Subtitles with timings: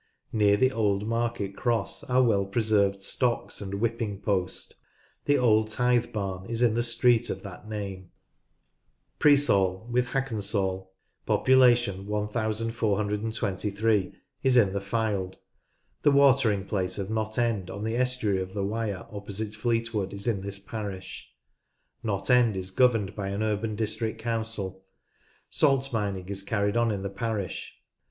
[0.33, 4.73] Near the old market cross are well preserved stocks and whipping post.
[5.25, 8.09] The old tithe barn is in the street of that name.
[9.19, 10.89] Preesall with Hackensall
[11.27, 15.35] (1423) is in the Fylde.
[16.01, 20.25] The watering place of Knott End, on the estuary of the Wyre opposite Fleetwood, is
[20.25, 21.31] in this parish.
[22.01, 24.83] Knott End is governed by an urban district council.
[25.51, 27.75] Salt mining is carried on in the parish.